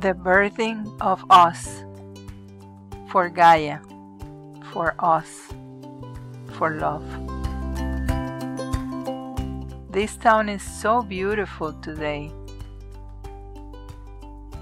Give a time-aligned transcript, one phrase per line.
[0.00, 1.82] the birthing of us
[3.10, 3.80] for Gaia,
[4.72, 5.48] for us,
[6.52, 7.02] for love.
[9.90, 12.30] This town is so beautiful today.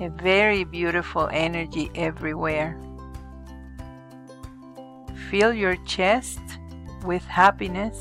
[0.00, 2.80] A very beautiful energy everywhere.
[5.28, 6.41] Fill your chest
[7.05, 7.98] with happiness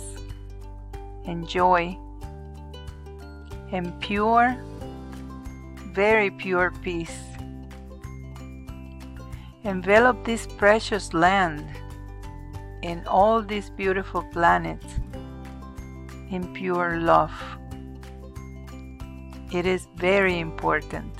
[1.26, 1.98] and joy
[3.74, 4.56] and pure,
[5.96, 7.24] very pure peace.
[9.64, 11.66] Envelop this precious land
[12.84, 14.86] and all these beautiful planets
[16.30, 17.32] in pure love.
[19.54, 21.14] It is very important.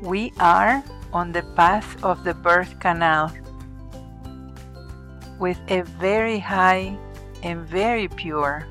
[0.00, 3.30] We are on the path of the birth canal
[5.38, 6.96] with a very high
[7.42, 8.66] and very pure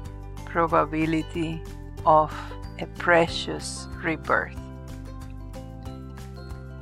[0.45, 1.61] probability
[2.07, 2.33] of
[2.79, 4.57] a precious rebirth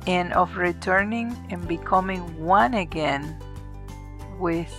[0.06, 3.38] and of returning and becoming one again
[4.38, 4.74] with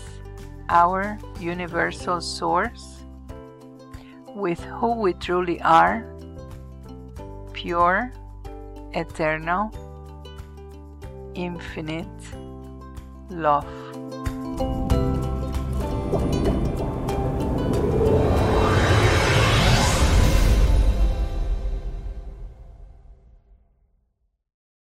[0.69, 3.03] our universal source,
[4.35, 6.05] with who we truly are,
[7.53, 8.11] pure,
[8.93, 9.71] eternal,
[11.33, 12.05] infinite
[13.29, 13.65] love.